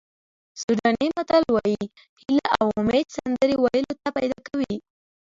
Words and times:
سوډاني 0.61 1.07
متل 1.15 1.43
وایي 1.55 1.83
هیله 2.21 2.47
او 2.61 2.67
امید 2.79 3.07
سندرې 3.17 3.55
ویلو 3.59 3.93
ته 4.01 4.09
پیدا 4.17 4.37
کوي. 4.47 4.75